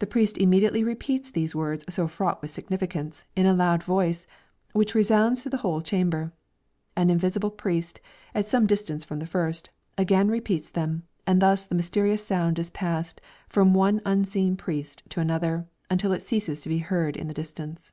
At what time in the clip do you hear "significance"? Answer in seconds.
2.50-3.22